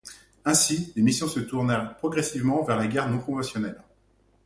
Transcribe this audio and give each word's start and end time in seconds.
Ainsi, 0.45 0.91
les 0.95 1.03
missions 1.03 1.27
se 1.27 1.39
tournèrent 1.39 1.95
progressivement 1.97 2.63
vers 2.63 2.75
la 2.75 2.87
guerre 2.87 3.07
non-conventionnelle. 3.07 3.83